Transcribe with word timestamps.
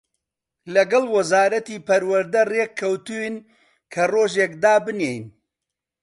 لەگەڵ 0.73 1.03
وەزارەتی 1.15 1.83
پەروەردە 1.87 2.41
ڕێک 2.53 2.71
کەوتووین 2.79 3.35
کە 3.93 4.03
ڕۆژێک 4.13 4.51
دابنێین 4.63 5.25